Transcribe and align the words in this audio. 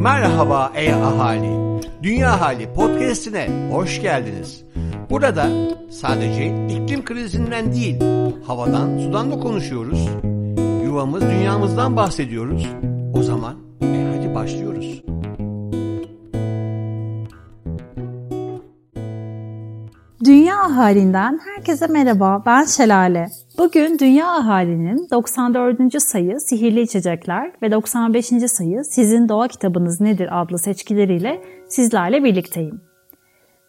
Merhaba 0.00 0.72
ey 0.74 0.92
ahali. 0.92 1.80
Dünya 2.02 2.40
Hali 2.40 2.72
podcast'ine 2.72 3.48
hoş 3.72 4.02
geldiniz. 4.02 4.64
Burada 5.10 5.46
sadece 5.90 6.66
iklim 6.68 7.04
krizinden 7.04 7.72
değil, 7.72 7.96
havadan, 8.46 8.98
sudan 8.98 9.30
da 9.32 9.40
konuşuyoruz. 9.40 10.08
Yuvamız, 10.84 11.22
dünyamızdan 11.22 11.96
bahsediyoruz. 11.96 12.66
O 13.14 13.22
zaman 13.22 13.54
e 13.82 14.16
hadi 14.16 14.34
başlıyoruz. 14.34 15.02
Dünya 20.26 20.60
ahalinden 20.60 21.40
herkese 21.44 21.86
merhaba. 21.86 22.42
Ben 22.46 22.64
Şelale. 22.64 23.26
Bugün 23.58 23.98
Dünya 23.98 24.26
Ahalinin 24.26 25.08
94. 25.10 26.02
sayı 26.02 26.40
Sihirli 26.40 26.80
İçecekler 26.80 27.52
ve 27.62 27.72
95. 27.72 28.26
sayı 28.26 28.84
Sizin 28.84 29.28
Doğa 29.28 29.48
Kitabınız 29.48 30.00
Nedir 30.00 30.40
adlı 30.40 30.58
seçkileriyle 30.58 31.42
sizlerle 31.68 32.24
birlikteyim. 32.24 32.80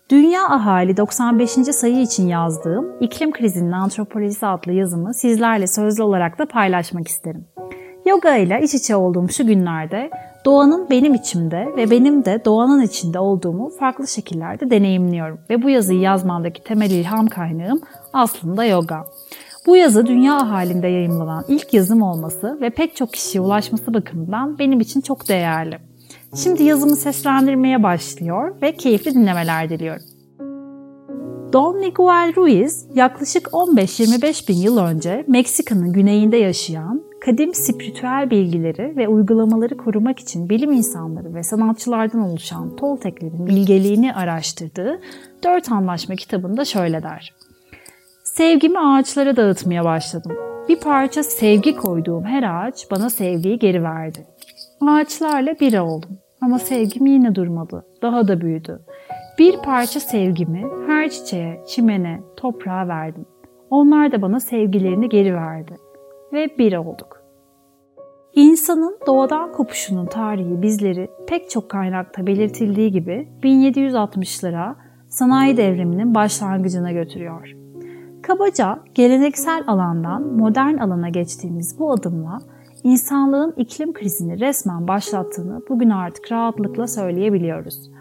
Dünya 0.09 0.44
Ahali 0.49 0.98
95. 0.98 1.52
sayı 1.52 2.02
için 2.02 2.27
yazdığım 2.27 2.85
İklim 3.02 3.32
Krizinin 3.32 3.71
Antropolojisi 3.71 4.46
adlı 4.46 4.71
yazımı 4.71 5.13
sizlerle 5.13 5.68
sözlü 5.68 6.04
olarak 6.04 6.40
da 6.40 6.46
paylaşmak 6.46 7.08
isterim. 7.08 7.46
Yoga 8.05 8.35
ile 8.35 8.60
iç 8.63 8.74
içe 8.74 8.96
olduğum 8.96 9.30
şu 9.30 9.48
günlerde 9.48 10.10
doğanın 10.46 10.90
benim 10.90 11.14
içimde 11.14 11.68
ve 11.77 11.91
benim 11.91 12.26
de 12.26 12.41
doğanın 12.46 12.82
içinde 12.82 13.20
olduğumu 13.20 13.70
farklı 13.70 14.08
şekillerde 14.08 14.70
deneyimliyorum. 14.70 15.40
Ve 15.50 15.63
bu 15.63 15.70
yazıyı 15.70 16.00
yazmamdaki 16.00 16.63
temel 16.63 16.91
ilham 16.91 17.27
kaynağım 17.27 17.82
aslında 18.13 18.66
yoga. 18.66 19.05
Bu 19.66 19.77
yazı 19.77 20.05
dünya 20.05 20.50
halinde 20.50 20.88
yayımlanan 20.88 21.46
ilk 21.48 21.73
yazım 21.73 22.02
olması 22.02 22.58
ve 22.62 22.70
pek 22.70 22.96
çok 22.96 23.13
kişiye 23.13 23.41
ulaşması 23.41 23.94
bakımından 23.94 24.60
benim 24.60 24.80
için 24.80 25.02
çok 25.02 25.30
değerli. 25.30 25.77
Şimdi 26.36 26.63
yazımı 26.63 26.96
seslendirmeye 26.96 27.84
başlıyor 27.84 28.62
ve 28.62 28.76
keyifli 28.76 29.13
dinlemeler 29.13 29.70
diliyorum. 29.70 30.04
Don 31.54 31.77
Miguel 31.77 32.35
Ruiz 32.35 32.85
yaklaşık 32.93 33.48
15-25 33.48 34.48
bin 34.48 34.58
yıl 34.58 34.77
önce 34.77 35.26
Meksika'nın 35.27 35.93
güneyinde 35.93 36.38
yaşayan, 36.38 37.02
kadim 37.28 37.54
spiritüel 37.54 38.30
bilgileri 38.30 38.98
ve 38.98 39.08
uygulamaları 39.08 39.78
korumak 39.78 40.20
için 40.20 40.50
bilim 40.50 40.72
insanları 40.72 41.36
ve 41.36 41.44
sanatçılardan 41.44 42.22
oluşan 42.22 42.76
Tolteklerin 42.76 43.48
bilgeliğini 43.48 44.14
araştırdığı 44.14 45.00
Dört 45.44 45.72
Anlaşma 45.72 46.16
kitabında 46.16 46.66
şöyle 46.66 47.04
der. 47.04 47.34
Sevgimi 48.24 48.80
ağaçlara 48.80 49.36
dağıtmaya 49.36 49.86
başladım. 49.86 50.32
Bir 50.70 50.80
parça 50.80 51.24
sevgi 51.24 51.76
koyduğum 51.76 52.26
her 52.26 52.44
ağaç 52.44 52.92
bana 52.92 53.10
sevgiyi 53.10 53.60
geri 53.60 53.84
verdi. 53.84 54.26
Ağaçlarla 54.82 55.60
bir 55.60 55.78
oldum 55.78 56.18
ama 56.42 56.60
sevgim 56.60 57.05
yine 57.05 57.36
durmadı. 57.36 57.86
Daha 58.02 58.28
da 58.28 58.42
büyüdü. 58.42 58.80
Bir 59.40 59.58
parça 59.58 60.00
sevgimi 60.00 60.66
her 60.88 61.10
çiçeğe, 61.10 61.62
çimene, 61.68 62.22
toprağa 62.38 62.88
verdim. 62.88 63.26
Onlar 63.70 64.12
da 64.12 64.22
bana 64.22 64.40
sevgilerini 64.40 65.09
geri 65.09 65.36
verdi. 65.36 65.75
Ve 66.34 66.58
bir 66.58 66.75
olduk. 66.75 67.16
İnsanın 68.38 68.97
doğadan 69.07 69.52
kopuşunun 69.52 70.06
tarihi 70.06 70.62
bizleri 70.62 71.09
pek 71.28 71.50
çok 71.50 71.69
kaynakta 71.69 72.28
belirtildiği 72.28 72.91
gibi 72.91 73.30
1760'lara 73.44 74.75
sanayi 75.09 75.57
devriminin 75.57 76.16
başlangıcına 76.16 76.91
götürüyor. 76.91 77.56
Kabaca 78.22 78.80
geleneksel 78.96 79.63
alandan 79.68 80.22
modern 80.22 80.78
alana 80.78 81.09
geçtiğimiz 81.09 81.80
bu 81.80 81.91
adımla 81.91 82.40
insanlığın 82.84 83.53
iklim 83.58 83.94
krizini 83.94 84.40
resmen 84.40 84.88
başlattığını 84.88 85.62
bugün 85.69 85.90
artık 85.90 86.31
rahatlıkla 86.31 86.88
söyleyebiliyoruz. 86.88 87.91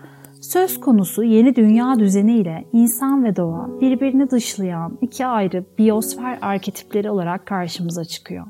Söz 0.41 0.81
konusu 0.81 1.23
yeni 1.23 1.57
dünya 1.57 1.99
düzeni 1.99 2.33
ile 2.33 2.65
insan 2.73 3.25
ve 3.25 3.37
doğa 3.37 3.69
birbirini 3.81 4.31
dışlayan 4.31 4.99
iki 5.01 5.27
ayrı 5.27 5.65
biyosfer 5.79 6.39
arketipleri 6.43 7.11
olarak 7.11 7.47
karşımıza 7.47 8.05
çıkıyor. 8.05 8.47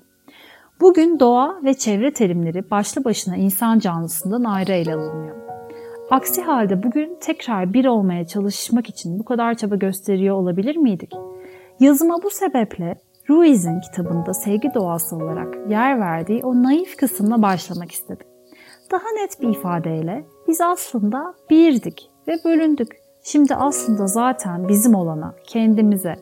Bugün 0.81 1.21
doğa 1.21 1.61
ve 1.65 1.75
çevre 1.75 2.13
terimleri 2.13 2.71
başlı 2.71 3.05
başına 3.05 3.37
insan 3.37 3.79
canlısından 3.79 4.45
ayrı 4.45 4.73
ele 4.73 4.95
alınıyor. 4.95 5.37
Aksi 6.11 6.43
halde 6.43 6.83
bugün 6.83 7.19
tekrar 7.21 7.73
bir 7.73 7.85
olmaya 7.85 8.27
çalışmak 8.27 8.89
için 8.89 9.19
bu 9.19 9.25
kadar 9.25 9.55
çaba 9.55 9.77
gösteriyor 9.77 10.37
olabilir 10.37 10.77
miydik? 10.77 11.13
Yazıma 11.81 12.23
bu 12.23 12.31
sebeple 12.31 12.95
Ruiz'in 13.31 13.81
kitabında 13.81 14.35
sevgi 14.35 14.75
doğası 14.75 15.17
olarak 15.17 15.71
yer 15.71 16.01
verdiği 16.01 16.45
o 16.45 16.63
naif 16.63 16.97
kısımla 16.97 17.43
başlamak 17.43 17.91
istedim. 17.91 18.27
Daha 18.91 19.11
net 19.21 19.41
bir 19.43 19.49
ifadeyle 19.49 20.25
biz 20.49 20.61
aslında 20.61 21.35
birdik 21.51 22.11
ve 22.29 22.39
bölündük. 22.45 22.89
Şimdi 23.23 23.55
aslında 23.55 24.07
zaten 24.07 24.69
bizim 24.69 24.95
olana, 24.95 25.35
kendimize, 25.47 26.17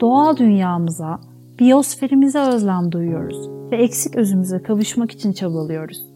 doğal 0.00 0.36
dünyamıza, 0.36 1.20
biyosferimize 1.58 2.38
özlem 2.38 2.92
duyuyoruz 2.92 3.48
ve 3.70 3.76
eksik 3.76 4.16
özümüze 4.16 4.62
kavuşmak 4.62 5.12
için 5.12 5.32
çabalıyoruz. 5.32 6.06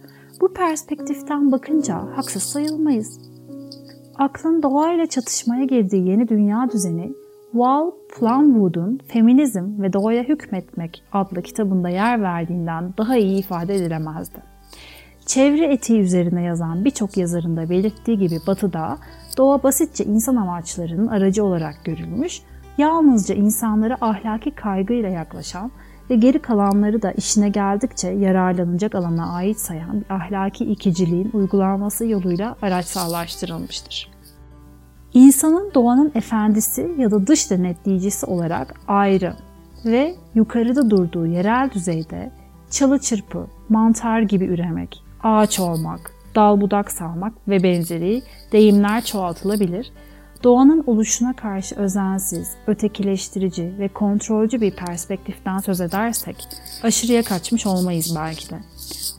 Bu 0.41 0.53
perspektiften 0.53 1.53
bakınca 1.53 1.95
haksız 2.17 2.43
sayılmayız. 2.43 3.21
Aklın 4.19 4.63
doğayla 4.63 5.07
çatışmaya 5.07 5.65
girdiği 5.65 6.09
yeni 6.09 6.29
dünya 6.29 6.69
düzeni 6.73 7.13
Wal 7.53 7.91
Plumwood'un 8.19 9.01
Feminizm 9.09 9.83
ve 9.83 9.93
Doğaya 9.93 10.23
Hükmetmek 10.23 11.03
adlı 11.13 11.43
kitabında 11.43 11.89
yer 11.89 12.23
verdiğinden 12.23 12.95
daha 12.99 13.17
iyi 13.17 13.39
ifade 13.39 13.75
edilemezdi. 13.75 14.39
Çevre 15.27 15.73
etiği 15.73 16.01
üzerine 16.01 16.43
yazan 16.43 16.85
birçok 16.85 17.17
yazarın 17.17 17.57
da 17.57 17.71
belirttiği 17.71 18.19
gibi 18.19 18.39
Batı'da 18.47 18.99
doğa 19.39 19.63
basitçe 19.63 20.05
insan 20.05 20.37
amaçlarının 20.37 21.07
aracı 21.07 21.45
olarak 21.45 21.75
görülmüş, 21.85 22.43
yalnızca 22.81 23.35
insanlara 23.35 23.97
ahlaki 24.01 24.51
kaygıyla 24.51 25.09
yaklaşan 25.09 25.71
ve 26.11 26.17
geri 26.17 26.39
kalanları 26.39 27.03
da 27.03 27.13
işine 27.13 27.49
geldikçe 27.49 28.09
yararlanacak 28.09 28.95
alana 28.95 29.33
ait 29.33 29.61
sayan 29.61 30.01
bir 30.01 30.15
ahlaki 30.15 30.65
ikiciliğin 30.65 31.31
uygulanması 31.33 32.07
yoluyla 32.07 32.57
araçsallaştırılmıştır. 32.63 34.11
İnsanın 35.15 35.71
doğanın 35.75 36.13
efendisi 36.15 36.95
ya 36.99 37.11
da 37.11 37.27
dış 37.27 37.51
denetleyicisi 37.51 38.27
olarak 38.27 38.81
ayrı 38.89 39.35
ve 39.85 40.15
yukarıda 40.35 40.91
durduğu 40.91 41.27
yerel 41.27 41.71
düzeyde 41.71 42.31
çalı 42.71 42.99
çırpı, 42.99 43.47
mantar 43.69 44.21
gibi 44.21 44.45
üremek, 44.45 45.03
ağaç 45.23 45.61
olmak, 45.61 46.13
dal 46.35 46.61
budak 46.61 46.93
salmak 46.93 47.33
ve 47.49 47.63
benzeri 47.63 48.23
deyimler 48.53 49.05
çoğaltılabilir. 49.05 49.93
Doğanın 50.45 50.85
oluşuna 50.87 51.37
karşı 51.37 51.77
özensiz, 51.77 52.49
ötekileştirici 52.67 53.75
ve 53.79 53.89
kontrolcü 53.89 54.61
bir 54.61 54.77
perspektiften 54.77 55.59
söz 55.59 55.81
edersek 55.81 56.49
aşırıya 56.83 57.23
kaçmış 57.23 57.67
olmayız 57.67 58.17
belki 58.17 58.51
de. 58.51 58.59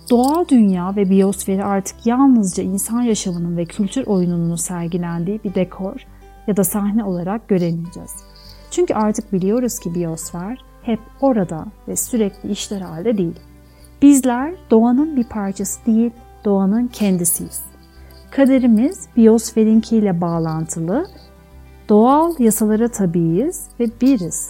Doğal 0.09 0.47
dünya 0.47 0.95
ve 0.95 1.09
biyosferi 1.09 1.63
artık 1.63 2.05
yalnızca 2.05 2.63
insan 2.63 3.01
yaşamının 3.01 3.57
ve 3.57 3.65
kültür 3.65 4.05
oyununun 4.05 4.55
sergilendiği 4.55 5.43
bir 5.43 5.55
dekor 5.55 6.05
ya 6.47 6.57
da 6.57 6.63
sahne 6.63 7.03
olarak 7.03 7.47
göremeyeceğiz. 7.47 8.11
Çünkü 8.71 8.93
artık 8.93 9.33
biliyoruz 9.33 9.79
ki 9.79 9.95
biyosfer 9.95 10.57
hep 10.81 10.99
orada 11.21 11.65
ve 11.87 11.95
sürekli 11.95 12.51
işler 12.51 12.81
halde 12.81 13.17
değil. 13.17 13.39
Bizler 14.01 14.53
doğanın 14.71 15.17
bir 15.17 15.23
parçası 15.23 15.85
değil, 15.85 16.11
doğanın 16.45 16.87
kendisiyiz. 16.87 17.70
Kaderimiz 18.31 19.07
biyosferinkiyle 19.17 20.21
bağlantılı, 20.21 21.07
doğal 21.89 22.33
yasalara 22.39 22.87
tabiiyiz 22.87 23.65
ve 23.79 23.87
biriz. 24.01 24.49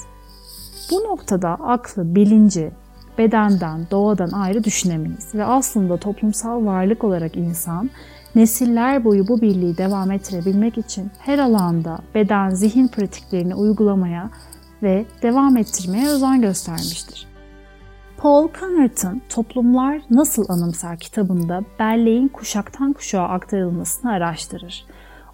Bu 0.91 0.95
noktada 0.95 1.49
aklı, 1.49 2.15
bilinci, 2.15 2.71
bedenden, 3.17 3.87
doğadan 3.91 4.31
ayrı 4.31 4.63
düşünemeyiz 4.63 5.35
ve 5.35 5.45
aslında 5.45 5.97
toplumsal 5.97 6.65
varlık 6.65 7.03
olarak 7.03 7.37
insan 7.37 7.89
nesiller 8.35 9.03
boyu 9.03 9.27
bu 9.27 9.41
birliği 9.41 9.77
devam 9.77 10.11
ettirebilmek 10.11 10.77
için 10.77 11.11
her 11.19 11.39
alanda 11.39 11.99
beden 12.15 12.49
zihin 12.49 12.87
pratiklerini 12.87 13.55
uygulamaya 13.55 14.29
ve 14.83 15.05
devam 15.21 15.57
ettirmeye 15.57 16.07
özen 16.09 16.41
göstermiştir. 16.41 17.30
Paul 18.21 18.49
Connerton 18.59 19.21
Toplumlar 19.29 20.01
Nasıl 20.09 20.45
Anımsar 20.49 20.97
kitabında 20.97 21.63
belleğin 21.79 22.27
kuşaktan 22.27 22.93
kuşağa 22.93 23.23
aktarılmasını 23.23 24.11
araştırır. 24.11 24.85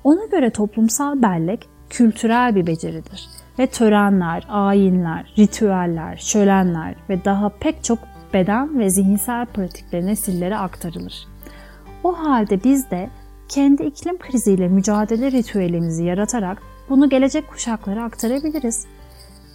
Ona 0.04 0.26
göre 0.26 0.50
toplumsal 0.50 1.22
bellek 1.22 1.70
kültürel 1.90 2.56
bir 2.56 2.68
beceridir 2.68 3.30
ve 3.60 3.68
törenler, 3.68 4.46
ayinler, 4.50 5.34
ritüeller, 5.38 6.18
şölenler 6.18 6.96
ve 7.10 7.26
daha 7.26 7.50
pek 7.50 7.84
çok 7.84 8.00
beden 8.34 8.80
ve 8.80 8.90
zihinsel 8.90 9.46
pratikler 9.46 10.06
nesillere 10.06 10.58
aktarılır. 10.58 11.28
O 12.04 12.20
halde 12.20 12.64
biz 12.64 12.92
de 12.92 13.10
kendi 13.50 13.84
iklim 13.84 14.18
kriziyle 14.18 14.68
mücadele 14.68 15.32
ritüelimizi 15.32 16.04
yaratarak 16.04 16.62
bunu 16.90 17.10
gelecek 17.10 17.50
kuşaklara 17.50 18.04
aktarabiliriz. 18.04 18.86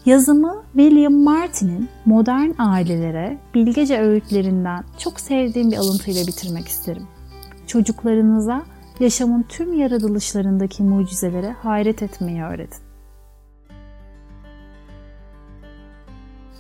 Yazımı 0.07 0.63
William 0.73 1.15
Martin'in 1.15 1.89
modern 2.05 2.51
ailelere 2.59 3.39
bilgece 3.55 4.01
öğütlerinden 4.01 4.85
çok 4.99 5.21
sevdiğim 5.21 5.71
bir 5.71 5.77
alıntıyla 5.77 6.27
bitirmek 6.27 6.69
isterim. 6.69 7.07
çocuklarınıza 7.67 8.63
yaşamın 9.01 9.43
tüm 9.49 9.79
yaratılışlarındaki 9.79 10.83
mucizelere 10.83 11.53
hayret 11.53 12.03
etmeyi 12.03 12.43
öğretin. 12.43 12.83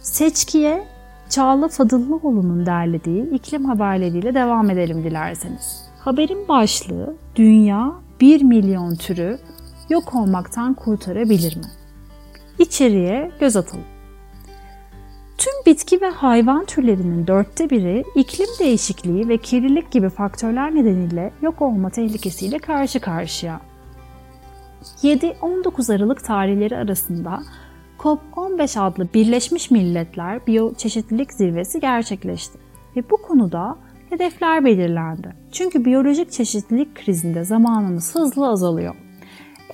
Seçkiye 0.00 0.84
Çağla 1.28 1.68
Fadıllıoğlu'nun 1.68 2.66
derlediği 2.66 3.30
iklim 3.30 3.64
haberleriyle 3.64 4.34
devam 4.34 4.70
edelim 4.70 5.04
dilerseniz. 5.04 5.84
Haberin 5.98 6.48
başlığı 6.48 7.16
Dünya 7.36 7.92
1 8.20 8.42
milyon 8.42 8.94
türü 8.94 9.38
yok 9.90 10.14
olmaktan 10.14 10.74
kurtarabilir 10.74 11.56
mi? 11.56 11.81
İçeriye 12.72 13.30
göz 13.40 13.56
atalım. 13.56 13.84
Tüm 15.38 15.52
bitki 15.66 16.00
ve 16.00 16.08
hayvan 16.08 16.64
türlerinin 16.64 17.26
dörtte 17.26 17.70
biri 17.70 18.04
iklim 18.14 18.48
değişikliği 18.58 19.28
ve 19.28 19.38
kirlilik 19.38 19.90
gibi 19.90 20.08
faktörler 20.08 20.74
nedeniyle 20.74 21.32
yok 21.42 21.62
olma 21.62 21.90
tehlikesiyle 21.90 22.58
karşı 22.58 23.00
karşıya. 23.00 23.60
7-19 25.02 25.94
Aralık 25.96 26.24
tarihleri 26.24 26.76
arasında 26.76 27.42
COP15 27.98 28.80
adlı 28.80 29.08
Birleşmiş 29.14 29.70
Milletler 29.70 30.46
Biyoçeşitlilik 30.46 31.32
Zirvesi 31.32 31.80
gerçekleşti 31.80 32.58
ve 32.96 33.10
bu 33.10 33.16
konuda 33.16 33.76
hedefler 34.10 34.64
belirlendi. 34.64 35.36
Çünkü 35.52 35.84
biyolojik 35.84 36.32
çeşitlilik 36.32 36.94
krizinde 36.94 37.44
zamanımız 37.44 38.14
hızlı 38.14 38.48
azalıyor. 38.48 38.94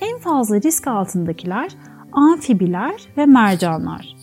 En 0.01 0.17
fazla 0.17 0.61
risk 0.61 0.87
altındakiler 0.87 1.71
amfibiler 2.11 2.93
ve 3.17 3.25
mercanlar. 3.25 4.15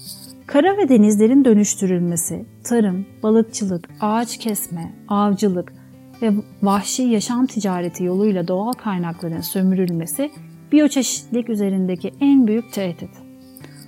Kara 0.47 0.77
ve 0.77 0.89
denizlerin 0.89 1.45
dönüştürülmesi, 1.45 2.47
tarım, 2.65 3.07
balıkçılık, 3.23 3.89
ağaç 4.01 4.39
kesme, 4.39 4.95
avcılık 5.09 5.73
ve 6.23 6.33
vahşi 6.63 7.03
yaşam 7.03 7.47
ticareti 7.47 8.05
yoluyla 8.05 8.49
doğal 8.49 8.73
kaynakların 8.73 9.41
sömürülmesi 9.41 10.31
biyoçeşitlilik 10.73 11.49
üzerindeki 11.49 12.13
en 12.21 12.47
büyük 12.47 12.73
tehdit. 12.73 13.11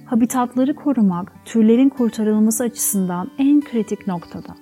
Habitatları 0.07 0.75
korumak, 0.75 1.33
türlerin 1.45 1.89
kurtarılması 1.89 2.65
açısından 2.65 3.31
en 3.39 3.61
kritik 3.61 4.07
noktada. 4.07 4.57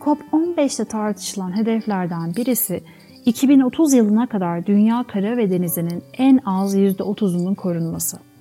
COP15'te 0.00 0.84
tartışılan 0.84 1.56
hedeflerden 1.56 2.34
birisi 2.36 2.82
2030 3.24 3.92
yılına 3.92 4.26
kadar 4.26 4.66
dünya 4.66 5.04
kara 5.12 5.36
ve 5.36 5.50
denizinin 5.50 6.02
en 6.18 6.40
az 6.44 6.76
%30'unun 6.76 7.54
korunması. 7.54 8.31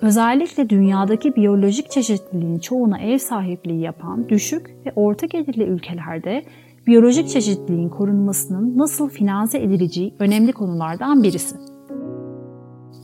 Özellikle 0.00 0.70
dünyadaki 0.70 1.36
biyolojik 1.36 1.90
çeşitliliğin 1.90 2.58
çoğuna 2.58 2.98
ev 2.98 3.18
sahipliği 3.18 3.80
yapan 3.80 4.28
düşük 4.28 4.70
ve 4.86 4.92
orta 4.96 5.26
gelirli 5.26 5.62
ülkelerde 5.62 6.42
biyolojik 6.86 7.28
çeşitliliğin 7.28 7.88
korunmasının 7.88 8.78
nasıl 8.78 9.08
finanse 9.08 9.58
edileceği 9.58 10.14
önemli 10.18 10.52
konulardan 10.52 11.22
birisi. 11.22 11.56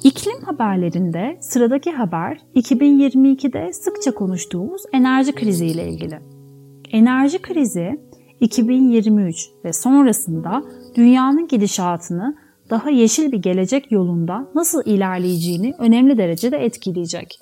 İklim 0.04 0.42
haberlerinde 0.44 1.36
sıradaki 1.40 1.90
haber 1.90 2.38
2022'de 2.54 3.72
sıkça 3.72 4.14
konuştuğumuz 4.14 4.82
enerji 4.92 5.32
krizi 5.32 5.66
ile 5.66 5.88
ilgili. 5.88 6.18
Enerji 6.92 7.42
krizi 7.42 8.00
2023 8.40 9.48
ve 9.64 9.72
sonrasında 9.72 10.62
dünyanın 10.96 11.48
gidişatını 11.48 12.36
daha 12.72 12.90
yeşil 12.90 13.32
bir 13.32 13.38
gelecek 13.38 13.92
yolunda 13.92 14.46
nasıl 14.54 14.82
ilerleyeceğini 14.84 15.74
önemli 15.78 16.19
derecede 16.19 16.56
etkileyecek. 16.56 17.38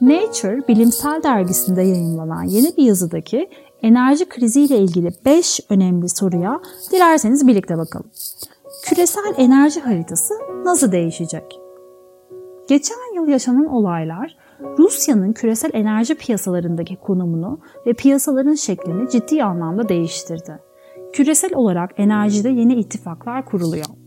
Nature 0.00 0.68
bilimsel 0.68 1.22
dergisinde 1.22 1.82
yayınlanan 1.82 2.42
yeni 2.42 2.76
bir 2.76 2.82
yazıdaki 2.82 3.50
enerji 3.82 4.28
kriziyle 4.28 4.78
ilgili 4.78 5.10
5 5.24 5.60
önemli 5.68 6.08
soruya 6.08 6.60
dilerseniz 6.92 7.46
birlikte 7.46 7.78
bakalım. 7.78 8.10
Küresel 8.84 9.34
enerji 9.36 9.80
haritası 9.80 10.34
nasıl 10.64 10.92
değişecek? 10.92 11.60
Geçen 12.68 13.14
yıl 13.14 13.28
yaşanan 13.28 13.66
olaylar 13.66 14.36
Rusya'nın 14.78 15.32
küresel 15.32 15.70
enerji 15.74 16.14
piyasalarındaki 16.14 16.96
konumunu 16.96 17.60
ve 17.86 17.92
piyasaların 17.92 18.54
şeklini 18.54 19.10
ciddi 19.10 19.44
anlamda 19.44 19.88
değiştirdi. 19.88 20.58
Küresel 21.12 21.54
olarak 21.54 21.90
enerjide 21.96 22.48
yeni 22.48 22.74
ittifaklar 22.74 23.44
kuruluyor. 23.44 24.01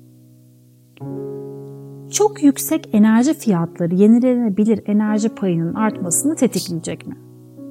Çok 2.11 2.43
yüksek 2.43 2.89
enerji 2.93 3.33
fiyatları 3.33 3.95
yenilenebilir 3.95 4.81
enerji 4.85 5.29
payının 5.29 5.73
artmasını 5.73 6.35
tetikleyecek 6.35 7.07
mi? 7.07 7.17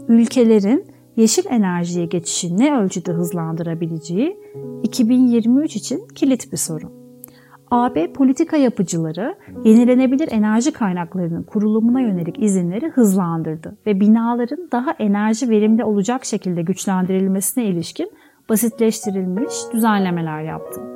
Ülkelerin 0.09 0.87
yeşil 1.17 1.45
enerjiye 1.51 2.07
geçişi 2.07 2.59
ne 2.59 2.79
ölçüde 2.79 3.13
hızlandırabileceği 3.13 4.37
2023 4.83 5.77
için 5.77 6.09
kilit 6.15 6.53
bir 6.53 6.57
soru. 6.57 7.05
AB 7.71 8.13
politika 8.13 8.57
yapıcıları 8.57 9.35
yenilenebilir 9.65 10.29
enerji 10.33 10.73
kaynaklarının 10.73 11.43
kurulumuna 11.43 12.01
yönelik 12.01 12.43
izinleri 12.43 12.89
hızlandırdı 12.89 13.77
ve 13.87 14.01
binaların 14.01 14.69
daha 14.73 14.91
enerji 14.91 15.49
verimli 15.51 15.85
olacak 15.85 16.25
şekilde 16.25 16.63
güçlendirilmesine 16.63 17.65
ilişkin 17.65 18.11
basitleştirilmiş 18.49 19.55
düzenlemeler 19.73 20.43
yaptı. 20.43 20.94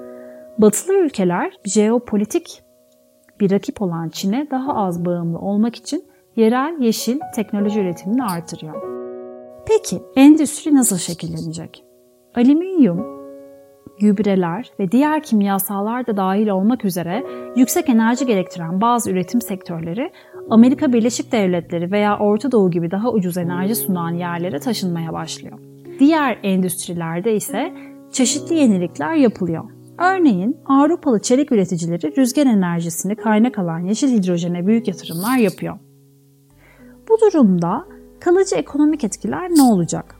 Batılı 0.59 0.95
ülkeler 0.95 1.53
jeopolitik 1.65 2.63
bir 3.41 3.51
rakip 3.51 3.83
olan 3.83 4.09
Çin'e 4.09 4.47
daha 4.51 4.75
az 4.75 5.05
bağımlı 5.05 5.39
olmak 5.39 5.77
için 5.77 6.05
yerel 6.37 6.77
yeşil 6.81 7.19
teknoloji 7.35 7.81
üretimini 7.81 8.25
artırıyor. 8.25 8.83
Peki 9.69 10.03
endüstri 10.17 10.75
nasıl 10.75 10.97
şekillenecek? 10.97 11.85
Alüminyum, 12.35 13.07
gübreler 14.01 14.71
ve 14.81 14.93
diğer 14.93 15.23
kimyasallar 15.23 16.07
da 16.07 16.17
dahil 16.17 16.49
olmak 16.49 16.85
üzere 16.85 17.25
yüksek 17.57 17.89
enerji 17.89 18.27
gerektiren 18.27 18.81
bazı 18.81 19.11
üretim 19.11 19.41
sektörleri 19.41 20.13
Amerika 20.51 20.93
Birleşik 20.93 21.33
Devletleri 21.33 21.93
veya 21.93 22.19
Orta 22.19 22.53
Doğu 22.53 22.71
gibi 22.71 22.91
daha 22.91 23.11
ucuz 23.11 23.37
enerji 23.37 23.75
sunan 23.75 24.15
yerlere 24.15 24.59
taşınmaya 24.59 25.13
başlıyor. 25.13 25.59
Diğer 25.99 26.39
endüstrilerde 26.43 27.35
ise 27.35 27.73
çeşitli 28.13 28.55
yenilikler 28.55 29.15
yapılıyor. 29.15 29.78
Örneğin 29.99 30.57
Avrupalı 30.67 31.23
çelik 31.23 31.53
üreticileri 31.53 32.17
rüzgar 32.17 32.47
enerjisini 32.47 33.17
kaynak 33.17 33.59
alan 33.59 33.79
yeşil 33.79 34.09
hidrojene 34.09 34.67
büyük 34.67 34.89
yatırımlar 34.89 35.37
yapıyor. 35.37 35.79
Bu 37.09 37.21
durumda 37.21 37.87
kalıcı 38.21 38.57
ekonomik 38.57 39.05
etkiler 39.05 39.51
ne 39.51 39.63
olacak? 39.63 40.15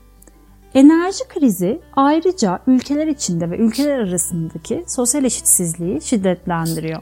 Enerji 0.73 1.27
krizi 1.29 1.81
ayrıca 1.95 2.59
ülkeler 2.67 3.07
içinde 3.07 3.51
ve 3.51 3.57
ülkeler 3.57 3.99
arasındaki 3.99 4.83
sosyal 4.87 5.23
eşitsizliği 5.23 6.01
şiddetlendiriyor. 6.01 7.01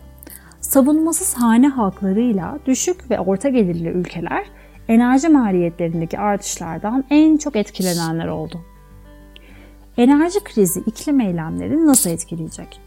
Savunmasız 0.61 1.33
hane 1.33 1.67
halklarıyla 1.67 2.59
düşük 2.65 3.11
ve 3.11 3.19
orta 3.19 3.49
gelirli 3.49 3.89
ülkeler 3.89 4.45
enerji 4.87 5.29
maliyetlerindeki 5.29 6.19
artışlardan 6.19 7.03
en 7.09 7.37
çok 7.37 7.55
etkilenenler 7.55 8.27
oldu. 8.27 8.61
Enerji 9.97 10.39
krizi 10.39 10.79
iklim 10.79 11.19
eylemlerini 11.19 11.87
nasıl 11.87 12.09
etkileyecek? 12.09 12.79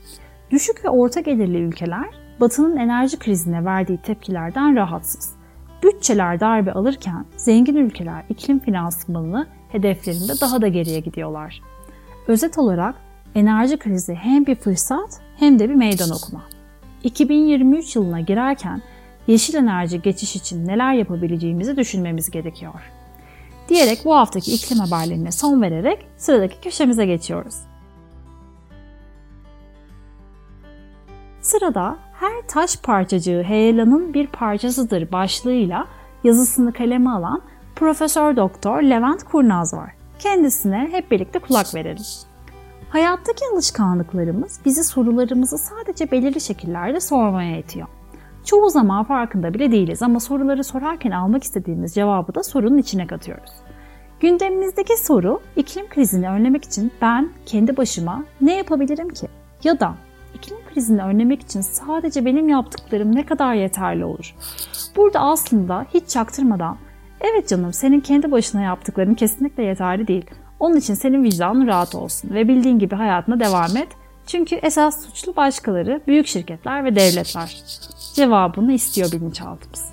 Düşük 0.50 0.84
ve 0.84 0.88
orta 0.88 1.20
gelirli 1.20 1.58
ülkeler 1.58 2.08
Batı'nın 2.40 2.76
enerji 2.76 3.18
krizine 3.18 3.64
verdiği 3.64 3.98
tepkilerden 3.98 4.76
rahatsız. 4.76 5.32
Bütçeler 5.82 6.40
darbe 6.40 6.72
alırken 6.72 7.24
zengin 7.36 7.76
ülkeler 7.76 8.24
iklim 8.28 8.58
finansmanını 8.58 9.46
hedeflerinde 9.68 10.32
daha 10.40 10.62
da 10.62 10.68
geriye 10.68 11.00
gidiyorlar. 11.00 11.62
Özet 12.26 12.58
olarak 12.58 12.94
enerji 13.34 13.78
krizi 13.78 14.14
hem 14.14 14.46
bir 14.46 14.54
fırsat 14.54 15.20
hem 15.36 15.58
de 15.58 15.68
bir 15.68 15.74
meydan 15.74 16.10
okuma. 16.10 16.42
2023 17.04 17.96
yılına 17.96 18.20
girerken 18.20 18.82
yeşil 19.26 19.54
enerji 19.54 20.02
geçiş 20.02 20.36
için 20.36 20.66
neler 20.66 20.94
yapabileceğimizi 20.94 21.76
düşünmemiz 21.76 22.30
gerekiyor. 22.30 22.99
Diyerek 23.70 24.04
bu 24.04 24.16
haftaki 24.16 24.54
iklim 24.54 24.78
haberlerine 24.78 25.32
son 25.32 25.62
vererek 25.62 26.06
sıradaki 26.16 26.60
köşemize 26.60 27.06
geçiyoruz. 27.06 27.54
Sırada 31.40 31.96
her 32.12 32.48
taş 32.48 32.76
parçacığı 32.76 33.42
heyelanın 33.42 34.14
bir 34.14 34.26
parçasıdır 34.26 35.12
başlığıyla 35.12 35.86
yazısını 36.24 36.72
kaleme 36.72 37.10
alan 37.10 37.42
Profesör 37.76 38.36
Doktor 38.36 38.82
Levent 38.82 39.24
Kurnaz 39.24 39.74
var. 39.74 39.90
Kendisine 40.18 40.88
hep 40.90 41.10
birlikte 41.10 41.38
kulak 41.38 41.74
verelim. 41.74 42.04
Hayattaki 42.88 43.44
alışkanlıklarımız 43.52 44.60
bizi 44.64 44.84
sorularımızı 44.84 45.58
sadece 45.58 46.10
belirli 46.10 46.40
şekillerde 46.40 47.00
sormaya 47.00 47.58
itiyor. 47.58 47.88
Çoğu 48.50 48.70
zaman 48.70 49.04
farkında 49.04 49.54
bile 49.54 49.72
değiliz 49.72 50.02
ama 50.02 50.20
soruları 50.20 50.64
sorarken 50.64 51.10
almak 51.10 51.44
istediğimiz 51.44 51.94
cevabı 51.94 52.34
da 52.34 52.42
sorunun 52.42 52.78
içine 52.78 53.06
katıyoruz. 53.06 53.50
Gündemimizdeki 54.20 54.96
soru 54.96 55.40
iklim 55.56 55.88
krizini 55.88 56.28
önlemek 56.28 56.64
için 56.64 56.92
ben 57.02 57.28
kendi 57.46 57.76
başıma 57.76 58.24
ne 58.40 58.56
yapabilirim 58.56 59.08
ki? 59.08 59.28
Ya 59.64 59.80
da 59.80 59.94
iklim 60.34 60.58
krizini 60.74 61.02
önlemek 61.02 61.42
için 61.42 61.60
sadece 61.60 62.24
benim 62.24 62.48
yaptıklarım 62.48 63.16
ne 63.16 63.26
kadar 63.26 63.54
yeterli 63.54 64.04
olur? 64.04 64.34
Burada 64.96 65.20
aslında 65.20 65.86
hiç 65.94 66.08
çaktırmadan 66.08 66.76
evet 67.20 67.48
canım 67.48 67.72
senin 67.72 68.00
kendi 68.00 68.30
başına 68.30 68.60
yaptıkların 68.60 69.14
kesinlikle 69.14 69.62
yeterli 69.62 70.06
değil. 70.06 70.30
Onun 70.60 70.76
için 70.76 70.94
senin 70.94 71.24
vicdanın 71.24 71.66
rahat 71.66 71.94
olsun 71.94 72.34
ve 72.34 72.48
bildiğin 72.48 72.78
gibi 72.78 72.94
hayatına 72.94 73.40
devam 73.40 73.76
et. 73.76 73.88
Çünkü 74.26 74.54
esas 74.54 75.06
suçlu 75.06 75.36
başkaları, 75.36 76.00
büyük 76.06 76.26
şirketler 76.26 76.84
ve 76.84 76.96
devletler. 76.96 77.62
Cevabını 78.20 78.72
istiyor 78.72 79.12
bilinçaltımız. 79.12 79.84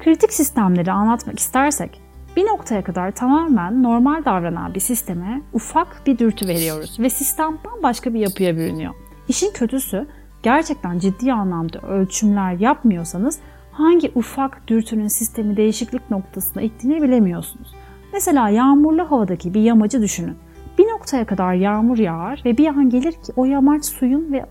Kritik 0.00 0.32
sistemleri 0.32 0.92
anlatmak 0.92 1.38
istersek, 1.38 2.00
bir 2.36 2.46
noktaya 2.46 2.84
kadar 2.84 3.10
tamamen 3.10 3.82
normal 3.82 4.24
davranan 4.24 4.74
bir 4.74 4.80
sisteme 4.80 5.42
ufak 5.52 6.02
bir 6.06 6.18
dürtü 6.18 6.48
veriyoruz 6.48 7.00
ve 7.00 7.10
sistem 7.10 7.58
bambaşka 7.64 8.14
bir 8.14 8.20
yapıya 8.20 8.56
bürünüyor. 8.56 8.94
İşin 9.28 9.52
kötüsü 9.52 10.06
gerçekten 10.42 10.98
ciddi 10.98 11.32
anlamda 11.32 11.78
ölçümler 11.78 12.52
yapmıyorsanız 12.52 13.38
hangi 13.72 14.12
ufak 14.14 14.68
dürtünün 14.68 15.08
sistemi 15.08 15.56
değişiklik 15.56 16.10
noktasına 16.10 16.62
ittiğini 16.62 17.02
bilemiyorsunuz. 17.02 17.74
Mesela 18.12 18.48
yağmurlu 18.48 19.10
havadaki 19.10 19.54
bir 19.54 19.60
yamacı 19.60 20.02
düşünün. 20.02 20.36
Bir 20.78 20.84
noktaya 20.84 21.26
kadar 21.26 21.54
yağmur 21.54 21.98
yağar 21.98 22.42
ve 22.44 22.58
bir 22.58 22.66
an 22.66 22.90
gelir 22.90 23.12
ki 23.12 23.32
o 23.36 23.44
yamaç 23.44 23.84
suyun 23.84 24.32
ve 24.32 24.44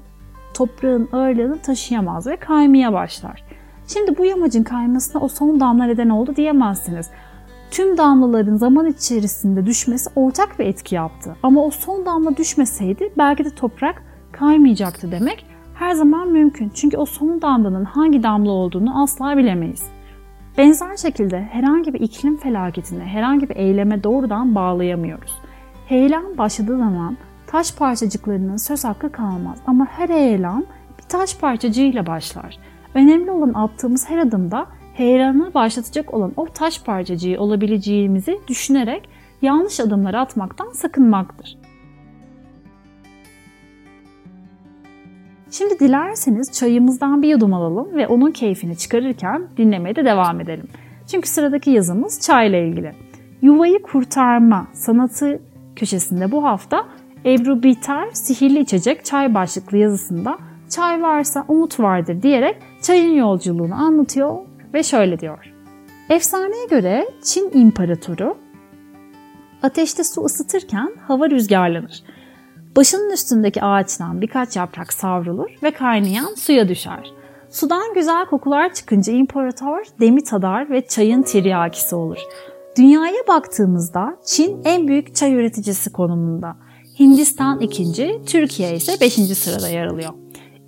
toprağın 0.58 1.10
ağırlığını 1.12 1.58
taşıyamaz 1.58 2.28
ve 2.28 2.36
kaymaya 2.36 2.94
başlar. 2.94 3.44
Şimdi 3.88 4.18
bu 4.18 4.26
yamacın 4.26 4.64
kaymasına 4.64 5.22
o 5.22 5.28
son 5.28 5.60
damla 5.60 5.84
neden 5.84 6.10
oldu 6.10 6.36
diyemezsiniz. 6.36 7.10
Tüm 7.72 7.98
damlaların 7.98 8.56
zaman 8.56 8.86
içerisinde 8.86 9.66
düşmesi 9.66 10.10
ortak 10.16 10.60
bir 10.60 10.66
etki 10.66 10.96
yaptı. 10.96 11.36
Ama 11.44 11.64
o 11.64 11.72
son 11.72 12.06
damla 12.06 12.38
düşmeseydi 12.38 13.14
belki 13.18 13.46
de 13.46 13.50
toprak 13.50 14.04
kaymayacaktı 14.32 15.12
demek 15.12 15.46
her 15.74 15.94
zaman 15.94 16.30
mümkün. 16.30 16.72
Çünkü 16.76 16.98
o 16.98 17.06
son 17.06 17.42
damlanın 17.42 17.86
hangi 17.86 18.24
damla 18.24 18.52
olduğunu 18.52 19.04
asla 19.04 19.38
bilemeyiz. 19.38 19.84
Benzer 20.58 20.98
şekilde 20.98 21.42
herhangi 21.42 21.94
bir 21.94 22.00
iklim 22.00 22.38
felaketine, 22.38 23.04
herhangi 23.04 23.50
bir 23.50 23.56
eyleme 23.56 24.04
doğrudan 24.04 24.56
bağlayamıyoruz. 24.56 25.32
Heyelan 25.88 26.38
başladığı 26.38 26.78
zaman 26.78 27.18
taş 27.48 27.76
parçacıklarının 27.76 28.58
söz 28.58 28.84
hakkı 28.84 29.12
kalmaz 29.12 29.58
ama 29.68 29.86
her 29.86 30.10
heyelan 30.10 30.66
bir 30.98 31.04
taş 31.04 31.38
parçacığıyla 31.38 32.08
başlar. 32.08 32.58
Önemli 32.94 33.32
olan 33.32 33.54
attığımız 33.54 34.10
her 34.10 34.18
adımda 34.18 34.68
heyelanı 34.94 35.54
başlatacak 35.54 36.14
olan 36.14 36.34
o 36.38 36.46
taş 36.46 36.84
parçacığı 36.84 37.36
olabileceğimizi 37.40 38.40
düşünerek 38.48 39.10
yanlış 39.42 39.80
adımlar 39.80 40.14
atmaktan 40.14 40.72
sakınmaktır. 40.72 41.58
Şimdi 45.52 45.80
dilerseniz 45.80 46.52
çayımızdan 46.52 47.22
bir 47.22 47.30
yudum 47.30 47.54
alalım 47.54 47.96
ve 47.96 48.08
onun 48.08 48.32
keyfini 48.32 48.78
çıkarırken 48.78 49.48
dinlemeye 49.58 49.96
de 49.96 50.06
devam 50.06 50.40
edelim. 50.40 50.68
Çünkü 51.08 51.30
sıradaki 51.30 51.72
yazımız 51.72 52.22
çayla 52.22 52.58
ilgili. 52.58 52.92
Yuvayı 53.42 53.82
kurtarma 53.82 54.68
sanatı 54.74 55.42
köşesinde 55.76 56.32
bu 56.32 56.44
hafta 56.44 56.86
Ebru 57.28 57.64
Biter 57.64 58.10
sihirli 58.14 58.60
içecek 58.60 59.06
çay 59.06 59.34
başlıklı 59.34 59.78
yazısında 59.78 60.38
çay 60.70 61.02
varsa 61.02 61.46
umut 61.48 61.80
vardır 61.80 62.22
diyerek 62.22 62.58
çayın 62.82 63.14
yolculuğunu 63.14 63.76
anlatıyor 63.76 64.38
ve 64.74 64.84
şöyle 64.84 65.20
diyor. 65.20 65.54
Efsaneye 66.10 66.66
göre 66.66 67.08
Çin 67.24 67.52
İmparatoru 67.54 68.38
ateşte 69.64 70.04
su 70.04 70.26
ısıtırken 70.26 70.92
hava 71.08 71.30
rüzgarlanır. 71.30 72.04
Başının 72.76 73.10
üstündeki 73.10 73.64
ağaçtan 73.64 74.22
birkaç 74.22 74.56
yaprak 74.56 74.94
savrulur 74.94 75.50
ve 75.64 75.72
kaynayan 75.72 76.36
suya 76.36 76.70
düşer. 76.70 77.12
Sudan 77.50 77.94
güzel 77.94 78.26
kokular 78.26 78.74
çıkınca 78.74 79.14
imparator 79.14 79.84
demi 80.00 80.24
tadar 80.24 80.70
ve 80.70 80.88
çayın 80.88 81.22
tiryakisi 81.22 81.96
olur. 81.96 82.20
Dünyaya 82.78 83.28
baktığımızda 83.28 84.18
Çin 84.26 84.62
en 84.66 84.88
büyük 84.88 85.16
çay 85.16 85.34
üreticisi 85.34 85.92
konumunda. 85.92 86.67
Hindistan 87.00 87.60
ikinci, 87.60 88.22
Türkiye 88.26 88.76
ise 88.76 88.92
beşinci 89.02 89.36
sırada 89.36 89.68
yer 89.68 89.86
alıyor. 89.86 90.14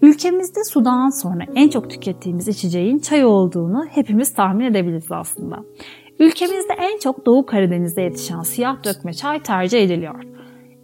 Ülkemizde 0.01 0.63
sudan 0.63 1.09
sonra 1.09 1.43
en 1.55 1.69
çok 1.69 1.89
tükettiğimiz 1.89 2.47
içeceğin 2.47 2.99
çay 2.99 3.25
olduğunu 3.25 3.85
hepimiz 3.89 4.33
tahmin 4.33 4.65
edebiliriz 4.65 5.11
aslında. 5.11 5.59
Ülkemizde 6.19 6.73
en 6.79 6.99
çok 6.99 7.25
Doğu 7.25 7.45
Karadeniz'de 7.45 8.01
yetişen 8.01 8.41
siyah 8.41 8.83
dökme 8.83 9.13
çay 9.13 9.43
tercih 9.43 9.79
ediliyor. 9.79 10.23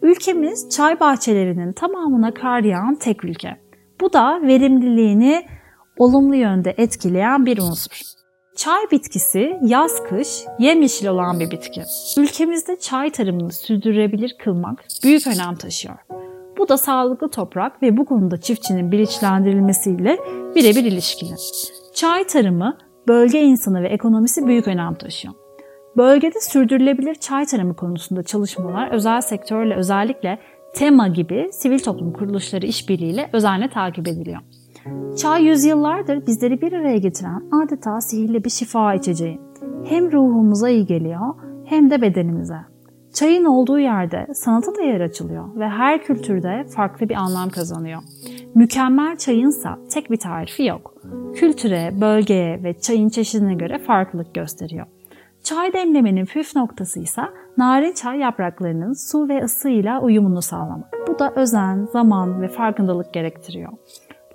Ülkemiz 0.01 0.69
çay 0.69 0.99
bahçelerinin 0.99 1.73
tamamına 1.73 2.33
kar 2.33 2.63
yağan 2.63 2.95
tek 2.95 3.25
ülke. 3.25 3.57
Bu 4.01 4.13
da 4.13 4.41
verimliliğini 4.41 5.45
olumlu 5.97 6.35
yönde 6.35 6.75
etkileyen 6.77 7.45
bir 7.45 7.57
unsur. 7.57 8.24
Çay 8.55 8.91
bitkisi 8.91 9.59
yaz 9.65 10.03
kış 10.03 10.27
yemyeşil 10.59 11.07
olan 11.07 11.39
bir 11.39 11.51
bitki. 11.51 11.83
Ülkemizde 12.17 12.79
çay 12.79 13.09
tarımını 13.09 13.51
sürdürülebilir 13.51 14.35
kılmak 14.39 14.85
büyük 15.03 15.27
önem 15.27 15.55
taşıyor. 15.55 15.95
Bu 16.57 16.69
da 16.69 16.77
sağlıklı 16.77 17.31
toprak 17.31 17.81
ve 17.83 17.97
bu 17.97 18.05
konuda 18.05 18.41
çiftçinin 18.41 18.91
bilinçlendirilmesiyle 18.91 20.17
birebir 20.55 20.83
ilişkili. 20.83 21.35
Çay 21.93 22.27
tarımı 22.27 22.77
bölge 23.07 23.41
insanı 23.41 23.83
ve 23.83 23.87
ekonomisi 23.87 24.47
büyük 24.47 24.67
önem 24.67 24.95
taşıyor. 24.95 25.33
Bölgede 25.97 26.41
sürdürülebilir 26.41 27.15
çay 27.15 27.45
tarımı 27.45 27.75
konusunda 27.75 28.23
çalışmalar 28.23 28.91
özel 28.91 29.21
sektörle 29.21 29.75
özellikle 29.75 30.39
TEMA 30.73 31.07
gibi 31.07 31.49
sivil 31.51 31.79
toplum 31.79 32.13
kuruluşları 32.13 32.65
işbirliğiyle 32.65 33.29
özenle 33.33 33.69
takip 33.69 34.07
ediliyor. 34.07 34.41
Çay 35.17 35.43
yüzyıllardır 35.43 36.27
bizleri 36.27 36.61
bir 36.61 36.73
araya 36.73 36.97
getiren 36.97 37.43
adeta 37.63 38.01
sihirli 38.01 38.43
bir 38.43 38.49
şifa 38.49 38.93
içeceği. 38.93 39.41
Hem 39.85 40.11
ruhumuza 40.11 40.69
iyi 40.69 40.85
geliyor 40.85 41.35
hem 41.65 41.89
de 41.89 42.01
bedenimize. 42.01 42.57
Çayın 43.13 43.45
olduğu 43.45 43.79
yerde 43.79 44.27
sanata 44.33 44.75
da 44.75 44.81
yer 44.81 45.01
açılıyor 45.01 45.55
ve 45.55 45.69
her 45.69 46.03
kültürde 46.03 46.65
farklı 46.75 47.09
bir 47.09 47.15
anlam 47.15 47.49
kazanıyor. 47.49 48.01
Mükemmel 48.55 49.17
çayınsa 49.17 49.79
tek 49.91 50.11
bir 50.11 50.17
tarifi 50.17 50.63
yok. 50.63 50.93
Kültüre, 51.35 52.01
bölgeye 52.01 52.63
ve 52.63 52.79
çayın 52.79 53.09
çeşidine 53.09 53.53
göre 53.53 53.79
farklılık 53.79 54.33
gösteriyor. 54.33 54.85
Çay 55.43 55.73
demlemenin 55.73 56.25
püf 56.25 56.55
noktası 56.55 56.99
ise 56.99 57.21
narin 57.57 57.93
çay 57.93 58.19
yapraklarının 58.19 58.93
su 58.93 59.29
ve 59.29 59.43
ısıyla 59.43 60.01
uyumunu 60.01 60.41
sağlamak. 60.41 60.93
Bu 61.07 61.19
da 61.19 61.33
özen, 61.35 61.87
zaman 61.93 62.41
ve 62.41 62.47
farkındalık 62.47 63.13
gerektiriyor. 63.13 63.71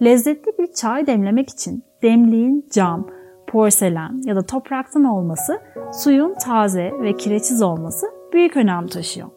Lezzetli 0.02 0.52
bir 0.58 0.72
çay 0.72 1.06
demlemek 1.06 1.48
için 1.48 1.84
demliğin 2.02 2.68
cam, 2.72 3.06
porselen 3.46 4.22
ya 4.24 4.36
da 4.36 4.42
topraktan 4.42 5.04
olması, 5.04 5.60
suyun 5.92 6.34
taze 6.34 6.92
ve 7.02 7.16
kireçsiz 7.16 7.62
olması 7.62 8.06
büyük 8.32 8.56
önem 8.56 8.86
taşıyor. 8.86 9.28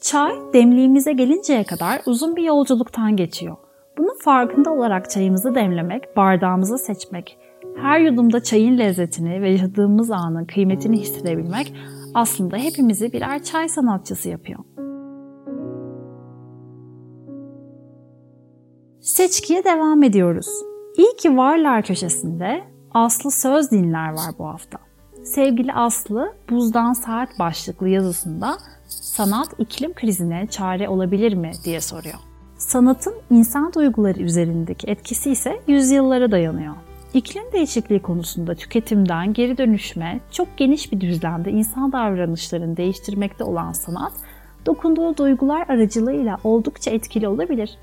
Çay 0.00 0.32
demliğimize 0.52 1.12
gelinceye 1.12 1.64
kadar 1.64 2.00
uzun 2.06 2.36
bir 2.36 2.42
yolculuktan 2.42 3.16
geçiyor. 3.16 3.56
Bunun 3.98 4.18
farkında 4.24 4.72
olarak 4.72 5.10
çayımızı 5.10 5.54
demlemek, 5.54 6.16
bardağımızı 6.16 6.78
seçmek, 6.78 7.38
her 7.76 8.00
yudumda 8.00 8.42
çayın 8.42 8.78
lezzetini 8.78 9.42
ve 9.42 9.50
yaşadığımız 9.50 10.10
anın 10.10 10.44
kıymetini 10.44 11.00
hissedebilmek 11.00 11.74
aslında 12.14 12.56
hepimizi 12.56 13.12
birer 13.12 13.42
çay 13.42 13.68
sanatçısı 13.68 14.28
yapıyor. 14.28 14.58
Seçkiye 19.02 19.64
devam 19.64 20.02
ediyoruz. 20.02 20.46
İyi 20.96 21.16
ki 21.16 21.36
varlar 21.36 21.82
köşesinde 21.82 22.64
Aslı 22.94 23.30
Söz 23.30 23.70
Dinler 23.70 24.12
var 24.12 24.32
bu 24.38 24.46
hafta. 24.46 24.78
Sevgili 25.24 25.72
Aslı, 25.72 26.32
Buzdan 26.50 26.92
Saat 26.92 27.38
başlıklı 27.38 27.88
yazısında 27.88 28.58
sanat 28.88 29.48
iklim 29.58 29.92
krizine 29.92 30.46
çare 30.50 30.88
olabilir 30.88 31.32
mi 31.34 31.50
diye 31.64 31.80
soruyor. 31.80 32.14
Sanatın 32.58 33.14
insan 33.30 33.72
duyguları 33.72 34.20
üzerindeki 34.20 34.90
etkisi 34.90 35.30
ise 35.30 35.60
yüzyıllara 35.66 36.30
dayanıyor. 36.30 36.74
İklim 37.14 37.44
değişikliği 37.52 38.02
konusunda 38.02 38.54
tüketimden 38.54 39.32
geri 39.32 39.58
dönüşme 39.58 40.20
çok 40.30 40.56
geniş 40.56 40.92
bir 40.92 41.00
düzlemde 41.00 41.50
insan 41.50 41.92
davranışlarını 41.92 42.76
değiştirmekte 42.76 43.44
olan 43.44 43.72
sanat, 43.72 44.12
dokunduğu 44.66 45.16
duygular 45.16 45.68
aracılığıyla 45.68 46.38
oldukça 46.44 46.90
etkili 46.90 47.28
olabilir. 47.28 47.78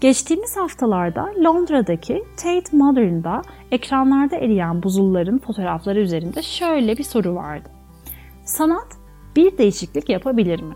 Geçtiğimiz 0.00 0.56
haftalarda 0.56 1.28
Londra'daki 1.44 2.24
Tate 2.36 2.76
Modern'da 2.76 3.42
ekranlarda 3.70 4.36
eriyen 4.36 4.82
buzulların 4.82 5.38
fotoğrafları 5.38 6.00
üzerinde 6.00 6.42
şöyle 6.42 6.98
bir 6.98 7.04
soru 7.04 7.34
vardı. 7.34 7.68
Sanat 8.44 8.86
bir 9.36 9.58
değişiklik 9.58 10.08
yapabilir 10.08 10.62
mi? 10.62 10.74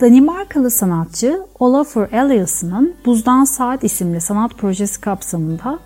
Danimarkalı 0.00 0.70
sanatçı 0.70 1.46
Olafur 1.58 2.06
Eliasson'ın 2.12 2.94
Buzdan 3.06 3.44
Saat 3.44 3.84
isimli 3.84 4.20
sanat 4.20 4.54
projesi 4.54 5.00
kapsamında 5.00 5.78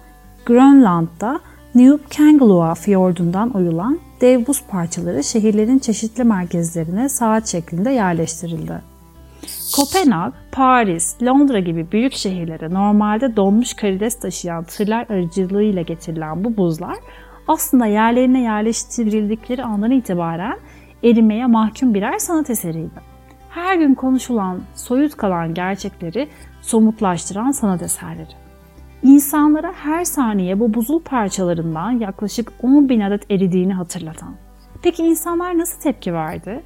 Grönland'da 0.46 1.40
Neup 1.74 2.16
Kangerlua 2.16 2.74
fiyordundan 2.74 3.50
oyulan 3.50 3.98
dev 4.20 4.46
buz 4.46 4.64
parçaları 4.68 5.24
şehirlerin 5.24 5.78
çeşitli 5.78 6.24
merkezlerine 6.24 7.08
saat 7.08 7.46
şeklinde 7.46 7.90
yerleştirildi. 7.90 8.97
Kopenhag, 9.76 10.32
Paris, 10.52 11.22
Londra 11.22 11.58
gibi 11.60 11.92
büyük 11.92 12.12
şehirlere 12.12 12.70
normalde 12.70 13.36
donmuş 13.36 13.74
karides 13.74 14.20
taşıyan 14.20 14.64
tırlar 14.64 15.06
aracılığıyla 15.10 15.82
getirilen 15.82 16.44
bu 16.44 16.56
buzlar 16.56 16.96
aslında 17.48 17.86
yerlerine 17.86 18.42
yerleştirildikleri 18.42 19.64
andan 19.64 19.90
itibaren 19.90 20.58
erimeye 21.04 21.46
mahkum 21.46 21.94
birer 21.94 22.18
sanat 22.18 22.50
eseriydi. 22.50 23.08
her 23.50 23.76
gün 23.76 23.94
konuşulan, 23.94 24.60
soyut 24.74 25.16
kalan 25.16 25.54
gerçekleri 25.54 26.28
somutlaştıran 26.60 27.50
sanat 27.50 27.82
eserleri. 27.82 28.28
İnsanlara 29.02 29.72
her 29.72 30.04
saniye 30.04 30.60
bu 30.60 30.74
buzul 30.74 31.02
parçalarından 31.02 31.90
yaklaşık 31.90 32.52
10 32.62 32.88
bin 32.88 33.00
adet 33.00 33.30
eridiğini 33.30 33.74
hatırlatan. 33.74 34.34
Peki 34.82 35.02
insanlar 35.02 35.58
nasıl 35.58 35.80
tepki 35.80 36.14
verdi? 36.14 36.62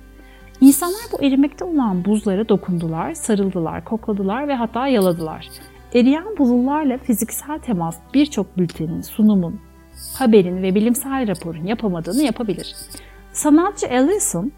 İnsanlar 0.62 1.02
bu 1.12 1.22
erimekte 1.22 1.64
olan 1.64 2.04
buzlara 2.04 2.48
dokundular, 2.48 3.14
sarıldılar, 3.14 3.84
kokladılar 3.84 4.48
ve 4.48 4.54
hatta 4.54 4.88
yaladılar. 4.88 5.48
Eriyen 5.94 6.38
buzullarla 6.38 6.98
fiziksel 6.98 7.58
temas 7.58 7.98
birçok 8.14 8.58
bültenin, 8.58 9.00
sunumun, 9.00 9.60
haberin 10.18 10.62
ve 10.62 10.74
bilimsel 10.74 11.28
raporun 11.28 11.64
yapamadığını 11.64 12.22
yapabilir. 12.22 12.76
Sanatçı 13.32 13.86
Ellison, 13.86 14.52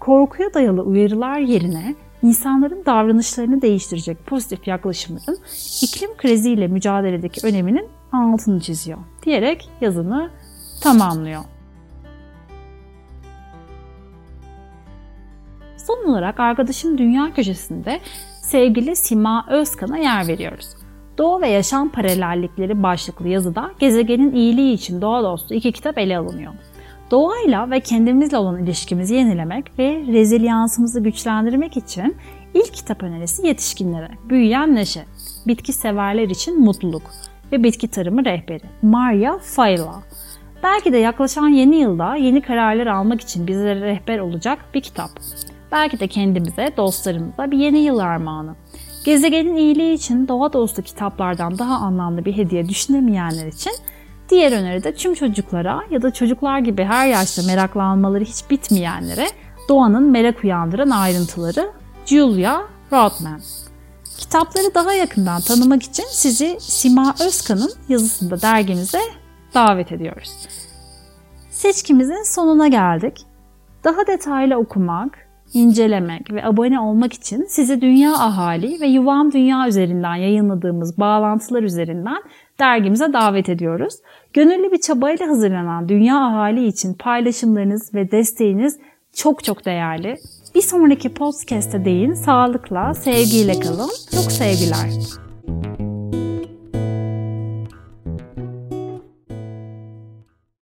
korkuya 0.00 0.54
dayalı 0.54 0.82
uyarılar 0.82 1.38
yerine 1.38 1.94
insanların 2.22 2.82
davranışlarını 2.86 3.62
değiştirecek 3.62 4.26
pozitif 4.26 4.68
yaklaşımların 4.68 5.38
iklim 5.82 6.16
kriziyle 6.16 6.66
mücadeledeki 6.66 7.46
öneminin 7.46 7.88
altını 8.12 8.60
çiziyor 8.60 8.98
diyerek 9.22 9.70
yazını 9.80 10.30
tamamlıyor. 10.82 11.57
Olarak 16.08 16.40
arkadaşım 16.40 16.98
Dünya 16.98 17.34
Köşesi'nde 17.34 18.00
sevgili 18.42 18.96
Sima 18.96 19.46
Özkan'a 19.50 19.98
yer 19.98 20.28
veriyoruz. 20.28 20.68
Doğa 21.18 21.40
ve 21.40 21.48
Yaşam 21.48 21.88
Paralellikleri 21.88 22.82
başlıklı 22.82 23.28
yazıda 23.28 23.70
gezegenin 23.78 24.34
iyiliği 24.34 24.72
için 24.74 25.02
doğa 25.02 25.22
dostu 25.22 25.54
iki 25.54 25.72
kitap 25.72 25.98
ele 25.98 26.18
alınıyor. 26.18 26.52
Doğayla 27.10 27.70
ve 27.70 27.80
kendimizle 27.80 28.36
olan 28.36 28.64
ilişkimizi 28.64 29.14
yenilemek 29.14 29.78
ve 29.78 30.04
rezilyansımızı 30.06 31.00
güçlendirmek 31.00 31.76
için 31.76 32.16
ilk 32.54 32.74
kitap 32.74 33.02
önerisi 33.02 33.46
yetişkinlere. 33.46 34.08
Büyüyen 34.28 34.74
Neşe, 34.74 35.04
bitki 35.46 35.72
severler 35.72 36.28
için 36.28 36.60
mutluluk 36.60 37.02
ve 37.52 37.62
bitki 37.62 37.88
tarımı 37.88 38.24
rehberi. 38.24 38.64
Maria 38.82 39.38
Fayla. 39.38 40.02
Belki 40.62 40.92
de 40.92 40.96
yaklaşan 40.98 41.48
yeni 41.48 41.76
yılda 41.76 42.16
yeni 42.16 42.42
kararlar 42.42 42.86
almak 42.86 43.20
için 43.20 43.46
bize 43.46 43.74
rehber 43.74 44.18
olacak 44.18 44.58
bir 44.74 44.80
kitap. 44.80 45.10
Belki 45.72 46.00
de 46.00 46.08
kendimize, 46.08 46.72
dostlarımıza 46.76 47.50
bir 47.50 47.58
yeni 47.58 47.78
yıl 47.78 47.98
armağanı. 47.98 48.54
Gezegenin 49.04 49.56
iyiliği 49.56 49.94
için 49.94 50.28
doğa 50.28 50.52
dostu 50.52 50.82
kitaplardan 50.82 51.58
daha 51.58 51.74
anlamlı 51.74 52.24
bir 52.24 52.36
hediye 52.36 52.68
düşünemeyenler 52.68 53.46
için 53.46 53.72
diğer 54.28 54.52
öneri 54.52 54.84
de 54.84 54.94
tüm 54.94 55.14
çocuklara 55.14 55.80
ya 55.90 56.02
da 56.02 56.12
çocuklar 56.12 56.58
gibi 56.58 56.84
her 56.84 57.06
yaşta 57.06 57.42
meraklanmaları 57.42 58.24
hiç 58.24 58.50
bitmeyenlere 58.50 59.26
doğanın 59.68 60.10
merak 60.10 60.44
uyandıran 60.44 60.90
ayrıntıları 60.90 61.70
Julia 62.06 62.60
Rothman. 62.92 63.40
Kitapları 64.18 64.74
daha 64.74 64.92
yakından 64.92 65.40
tanımak 65.40 65.82
için 65.82 66.04
sizi 66.10 66.56
Sima 66.60 67.14
Özkan'ın 67.26 67.72
yazısında 67.88 68.42
dergimize 68.42 69.00
davet 69.54 69.92
ediyoruz. 69.92 70.30
Seçkimizin 71.50 72.22
sonuna 72.22 72.68
geldik. 72.68 73.26
Daha 73.84 74.06
detaylı 74.06 74.56
okumak, 74.56 75.27
incelemek 75.54 76.32
ve 76.32 76.44
abone 76.44 76.80
olmak 76.80 77.12
için 77.12 77.46
sizi 77.48 77.80
Dünya 77.80 78.12
Ahali 78.12 78.80
ve 78.80 78.86
Yuvam 78.86 79.32
Dünya 79.32 79.68
üzerinden 79.68 80.14
yayınladığımız 80.14 80.98
bağlantılar 80.98 81.62
üzerinden 81.62 82.22
dergimize 82.60 83.12
davet 83.12 83.48
ediyoruz. 83.48 83.94
Gönüllü 84.32 84.72
bir 84.72 84.80
çabayla 84.80 85.28
hazırlanan 85.28 85.88
Dünya 85.88 86.16
Ahali 86.16 86.66
için 86.66 86.94
paylaşımlarınız 86.94 87.94
ve 87.94 88.10
desteğiniz 88.10 88.78
çok 89.14 89.44
çok 89.44 89.64
değerli. 89.64 90.16
Bir 90.54 90.62
sonraki 90.62 91.14
podcast'te 91.14 91.84
deyin 91.84 92.14
sağlıkla, 92.14 92.94
sevgiyle 92.94 93.60
kalın. 93.60 93.90
Çok 94.10 94.32
sevgiler. 94.32 95.27